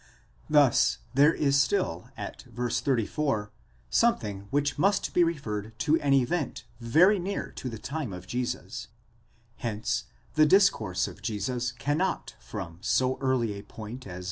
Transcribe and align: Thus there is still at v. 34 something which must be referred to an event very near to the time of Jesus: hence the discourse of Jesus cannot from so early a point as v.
Thus 0.49 0.97
there 1.13 1.31
is 1.35 1.59
still 1.61 2.09
at 2.17 2.41
v. 2.49 2.69
34 2.71 3.51
something 3.91 4.47
which 4.49 4.79
must 4.79 5.13
be 5.13 5.23
referred 5.23 5.77
to 5.77 6.01
an 6.01 6.11
event 6.11 6.63
very 6.79 7.19
near 7.19 7.51
to 7.57 7.69
the 7.69 7.77
time 7.77 8.11
of 8.11 8.25
Jesus: 8.25 8.87
hence 9.57 10.05
the 10.33 10.47
discourse 10.47 11.07
of 11.07 11.21
Jesus 11.21 11.71
cannot 11.71 12.33
from 12.39 12.79
so 12.81 13.19
early 13.19 13.53
a 13.53 13.61
point 13.61 14.07
as 14.07 14.15
v. 14.15 14.19